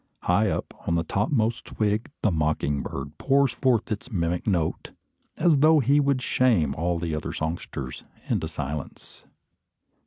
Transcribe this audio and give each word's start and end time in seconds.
High 0.23 0.49
up, 0.49 0.73
on 0.87 0.97
a 0.97 1.03
topmost 1.03 1.63
twig, 1.65 2.09
the 2.23 2.31
mocking 2.31 2.81
bird 2.81 3.19
pours 3.19 3.51
forth 3.51 3.89
his 3.89 4.11
mimic 4.11 4.47
note, 4.47 4.89
as 5.37 5.59
though 5.59 5.77
he 5.79 5.99
would 5.99 6.23
shame 6.23 6.73
all 6.73 6.97
other 7.05 7.31
songsters 7.31 8.03
into 8.27 8.47
silence. 8.47 9.25